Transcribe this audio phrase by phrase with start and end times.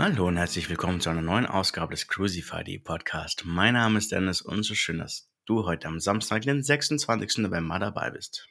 [0.00, 3.42] Hallo und herzlich willkommen zu einer neuen Ausgabe des Crucify Podcast.
[3.44, 7.38] Mein Name ist Dennis und so schön, dass du heute am Samstag, den 26.
[7.38, 8.46] November dabei bist.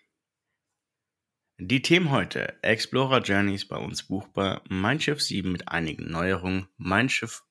[1.58, 7.08] Die Themen heute: Explorer Journeys bei uns buchbar, Mein Schiff 7 mit einigen Neuerungen, Mein
[7.08, 7.46] Schiff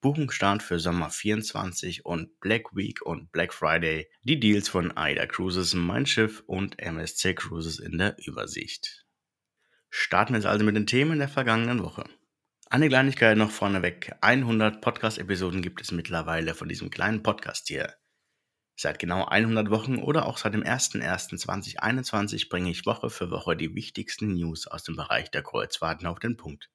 [0.00, 5.74] Buchungsstart für Sommer 24 und Black Week und Black Friday, die Deals von AIDA Cruises,
[5.74, 9.06] Mein Schiff und MSC Cruises in der Übersicht.
[9.88, 12.04] Starten wir jetzt also mit den Themen der vergangenen Woche.
[12.72, 14.14] Eine Kleinigkeit noch vorneweg.
[14.20, 17.96] 100 Podcast-Episoden gibt es mittlerweile von diesem kleinen Podcast hier.
[18.76, 23.74] Seit genau 100 Wochen oder auch seit dem 01.01.2021 bringe ich Woche für Woche die
[23.74, 26.70] wichtigsten News aus dem Bereich der Kreuzfahrten auf den Punkt.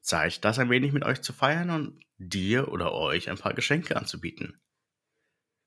[0.00, 3.94] Zeit, das ein wenig mit euch zu feiern und dir oder euch ein paar Geschenke
[3.94, 4.60] anzubieten.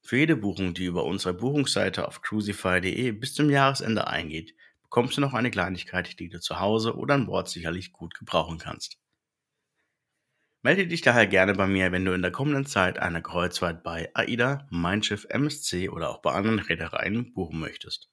[0.01, 4.53] Für jede Buchung, die über unsere Buchungsseite auf crucify.de bis zum Jahresende eingeht,
[4.89, 8.57] bekommst du noch eine Kleinigkeit, die du zu Hause oder an Bord sicherlich gut gebrauchen
[8.57, 8.97] kannst.
[10.61, 14.09] Melde dich daher gerne bei mir, wenn du in der kommenden Zeit eine Kreuzfahrt bei
[14.13, 18.09] AIDA, Mein Schiff, MSC oder auch bei anderen Reedereien buchen möchtest.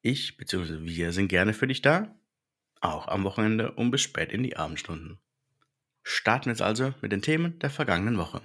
[0.00, 0.78] Ich bzw.
[0.80, 2.14] wir sind gerne für dich da,
[2.80, 5.18] auch am Wochenende und bis spät in die Abendstunden.
[6.02, 8.40] Starten wir jetzt also mit den Themen der vergangenen Woche.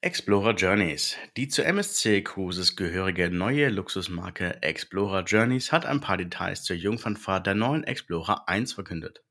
[0.00, 1.16] Explorer Journeys.
[1.36, 7.48] Die zu MSC Cruises gehörige neue Luxusmarke Explorer Journeys hat ein paar Details zur Jungfernfahrt
[7.48, 9.24] der neuen Explorer 1 verkündet.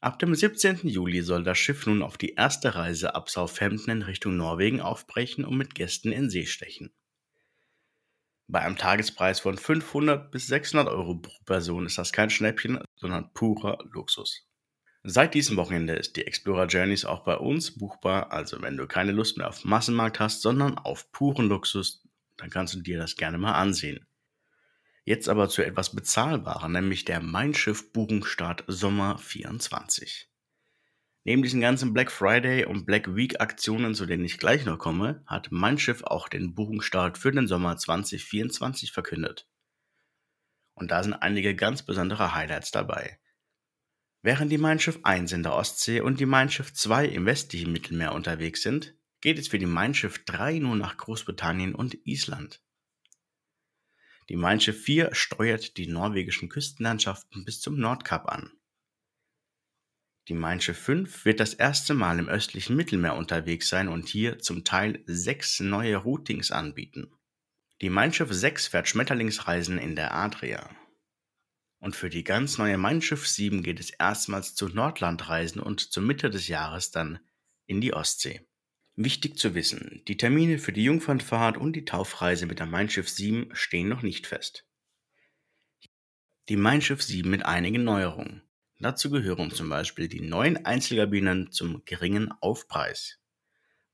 [0.00, 0.88] Ab dem 17.
[0.88, 5.44] Juli soll das Schiff nun auf die erste Reise ab Southampton in Richtung Norwegen aufbrechen
[5.44, 6.92] und mit Gästen in See stechen.
[8.48, 13.32] Bei einem Tagespreis von 500 bis 600 Euro pro Person ist das kein Schnäppchen, sondern
[13.34, 14.47] purer Luxus.
[15.04, 19.12] Seit diesem Wochenende ist die Explorer Journeys auch bei uns buchbar, also wenn du keine
[19.12, 23.38] Lust mehr auf Massenmarkt hast, sondern auf puren Luxus, dann kannst du dir das gerne
[23.38, 24.06] mal ansehen.
[25.04, 30.28] Jetzt aber zu etwas bezahlbarer, nämlich der Mein Schiff Buchungsstart Sommer 24.
[31.24, 35.22] Neben diesen ganzen Black Friday und Black Week Aktionen, zu denen ich gleich noch komme,
[35.26, 39.48] hat Mein Schiff auch den Buchungsstart für den Sommer 2024 verkündet.
[40.74, 43.18] Und da sind einige ganz besondere Highlights dabei.
[44.22, 47.72] Während die Mein Schiff 1 in der Ostsee und die Mein Schiff 2 im westlichen
[47.72, 52.60] Mittelmeer unterwegs sind, geht es für die Mein Schiff 3 nur nach Großbritannien und Island.
[54.28, 58.52] Die Mein Schiff 4 steuert die norwegischen Küstenlandschaften bis zum Nordkap an.
[60.26, 64.40] Die Mein Schiff 5 wird das erste Mal im östlichen Mittelmeer unterwegs sein und hier
[64.40, 67.10] zum Teil sechs neue Routings anbieten.
[67.80, 70.68] Die Mein Schiff 6 fährt Schmetterlingsreisen in der Adria.
[71.80, 76.02] Und für die ganz neue Mein Schiff 7 geht es erstmals zu Nordlandreisen und zur
[76.02, 77.20] Mitte des Jahres dann
[77.66, 78.40] in die Ostsee.
[78.96, 83.08] Wichtig zu wissen, die Termine für die Jungfernfahrt und die Taufreise mit der Mein Schiff
[83.08, 84.66] 7 stehen noch nicht fest.
[86.48, 88.42] Die Mein Schiff 7 mit einigen Neuerungen.
[88.80, 93.20] Dazu gehören zum Beispiel die neuen Einzelkabinen zum geringen Aufpreis.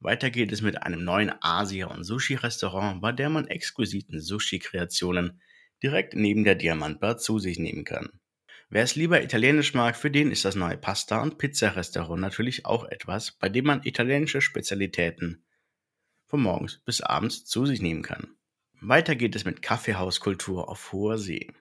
[0.00, 5.40] Weiter geht es mit einem neuen Asia- und Sushi-Restaurant, bei der man exquisiten Sushi-Kreationen
[5.82, 8.20] direkt neben der Diamantbar zu sich nehmen kann.
[8.70, 12.84] Wer es lieber italienisch mag, für den ist das neue Pasta- und Pizza-Restaurant natürlich auch
[12.84, 15.44] etwas, bei dem man italienische Spezialitäten
[16.26, 18.36] von morgens bis abends zu sich nehmen kann.
[18.80, 21.52] Weiter geht es mit Kaffeehauskultur auf hoher See.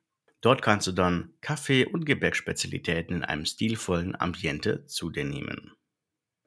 [0.42, 5.72] Dort kannst du dann Kaffee- und Gebäckspezialitäten in einem stilvollen Ambiente zu dir nehmen.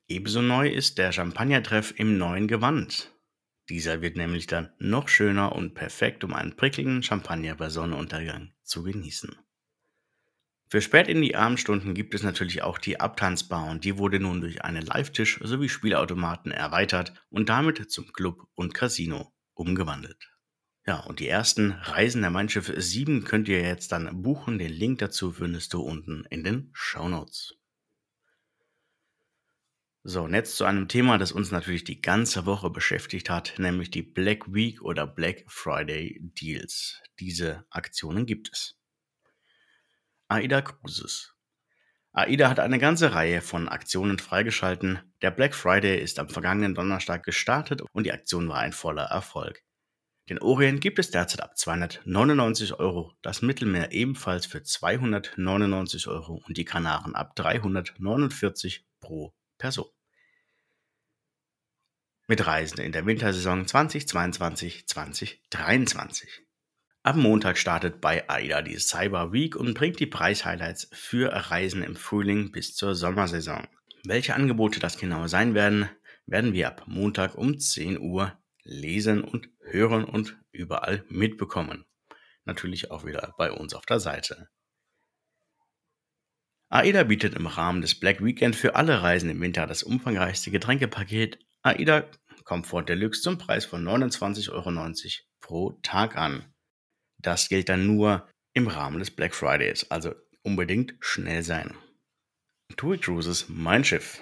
[0.08, 3.15] Ebenso neu ist der Champagnertreff im neuen Gewand.
[3.68, 8.82] Dieser wird nämlich dann noch schöner und perfekt, um einen prickligen Champagner bei Sonnenuntergang zu
[8.82, 9.36] genießen.
[10.68, 14.40] Für spät in die Abendstunden gibt es natürlich auch die Abtanzbar und die wurde nun
[14.40, 20.28] durch einen Live-Tisch sowie Spielautomaten erweitert und damit zum Club und Casino umgewandelt.
[20.86, 24.58] Ja, und die ersten Reisen der Mein Schiff 7 könnt ihr jetzt dann buchen.
[24.58, 27.54] Den Link dazu findest du unten in den Show Notes.
[30.08, 33.90] So, und jetzt zu einem Thema, das uns natürlich die ganze Woche beschäftigt hat, nämlich
[33.90, 37.02] die Black Week oder Black Friday Deals.
[37.18, 38.78] Diese Aktionen gibt es.
[40.28, 41.34] AIDA Cruises.
[42.12, 45.00] AIDA hat eine ganze Reihe von Aktionen freigeschalten.
[45.22, 49.64] Der Black Friday ist am vergangenen Donnerstag gestartet und die Aktion war ein voller Erfolg.
[50.28, 56.56] Den Orient gibt es derzeit ab 299 Euro, das Mittelmeer ebenfalls für 299 Euro und
[56.56, 59.86] die Kanaren ab 349 pro Person
[62.28, 66.26] mit Reisen in der Wintersaison 2022-2023.
[67.02, 71.94] Am Montag startet bei AIDA die Cyber Week und bringt die Preishighlights für Reisen im
[71.94, 73.68] Frühling bis zur Sommersaison.
[74.04, 75.88] Welche Angebote das genau sein werden,
[76.26, 81.84] werden wir ab Montag um 10 Uhr lesen und hören und überall mitbekommen.
[82.44, 84.48] Natürlich auch wieder bei uns auf der Seite.
[86.68, 91.38] AIDA bietet im Rahmen des Black Weekend für alle Reisen im Winter das umfangreichste Getränkepaket
[91.62, 92.10] AIDA
[92.42, 94.94] Comfort Deluxe zum Preis von 29,90 Euro
[95.40, 96.44] pro Tag an.
[97.18, 101.76] Das gilt dann nur im Rahmen des Black Fridays, also unbedingt schnell sein.
[102.76, 104.20] TUI Cruises Mein Schiff.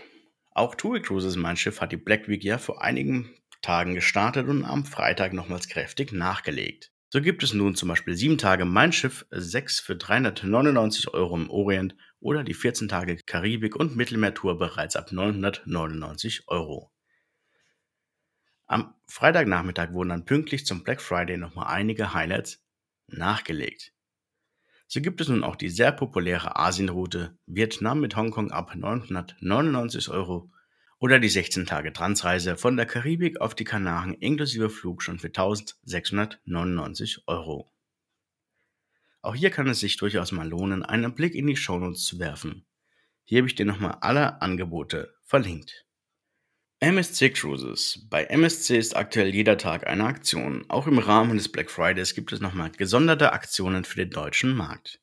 [0.50, 4.64] Auch TUI Cruises Mein Schiff hat die Black Week ja vor einigen Tagen gestartet und
[4.64, 6.90] am Freitag nochmals kräftig nachgelegt.
[7.10, 11.48] So gibt es nun zum Beispiel 7 Tage Mein Schiff 6 für 399 Euro im
[11.48, 11.94] Orient
[12.24, 16.90] oder die 14 Tage Karibik- und Mittelmeertour bereits ab 999 Euro.
[18.64, 22.64] Am Freitagnachmittag wurden dann pünktlich zum Black Friday nochmal einige Highlights
[23.08, 23.92] nachgelegt.
[24.86, 30.50] So gibt es nun auch die sehr populäre Asienroute Vietnam mit Hongkong ab 999 Euro
[30.98, 35.28] oder die 16 Tage Transreise von der Karibik auf die Kanaren inklusive Flug schon für
[35.28, 37.73] 1699 Euro.
[39.24, 42.66] Auch hier kann es sich durchaus mal lohnen, einen Blick in die Shownotes zu werfen.
[43.24, 45.86] Hier habe ich dir nochmal alle Angebote verlinkt.
[46.80, 48.06] MSC Cruises.
[48.10, 50.66] Bei MSC ist aktuell jeder Tag eine Aktion.
[50.68, 55.00] Auch im Rahmen des Black Fridays gibt es nochmal gesonderte Aktionen für den deutschen Markt.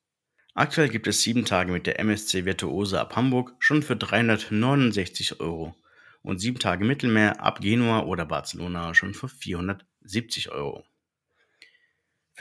[0.54, 5.74] Aktuell gibt es sieben Tage mit der MSC Virtuose ab Hamburg schon für 369 Euro
[6.22, 10.86] und sieben Tage Mittelmeer ab Genua oder Barcelona schon für 470 Euro.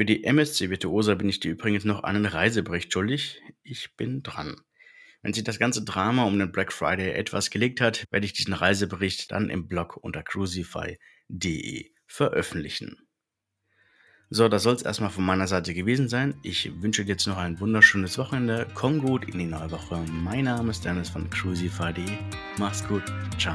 [0.00, 3.42] Für die MSC Virtuosa bin ich dir übrigens noch einen Reisebericht schuldig.
[3.62, 4.56] Ich bin dran.
[5.20, 8.54] Wenn sich das ganze Drama um den Black Friday etwas gelegt hat, werde ich diesen
[8.54, 12.96] Reisebericht dann im Blog unter crucify.de veröffentlichen.
[14.30, 16.34] So, das soll es erstmal von meiner Seite gewesen sein.
[16.42, 18.68] Ich wünsche dir jetzt noch ein wunderschönes Wochenende.
[18.72, 20.02] Komm gut in die neue Woche.
[20.10, 22.06] Mein Name ist Dennis von crucify.de.
[22.56, 23.02] Mach's gut.
[23.38, 23.54] Ciao.